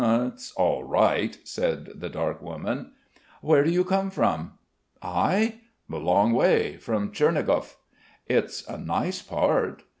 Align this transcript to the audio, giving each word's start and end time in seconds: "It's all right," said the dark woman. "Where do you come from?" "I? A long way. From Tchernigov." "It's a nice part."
"It's 0.03 0.51
all 0.53 0.83
right," 0.83 1.37
said 1.43 1.91
the 2.01 2.09
dark 2.09 2.41
woman. 2.41 2.89
"Where 3.41 3.63
do 3.63 3.69
you 3.69 3.83
come 3.83 4.09
from?" 4.09 4.53
"I? 4.99 5.57
A 5.91 5.95
long 5.97 6.33
way. 6.33 6.77
From 6.77 7.11
Tchernigov." 7.11 7.75
"It's 8.25 8.65
a 8.67 8.79
nice 8.79 9.21
part." 9.21 9.83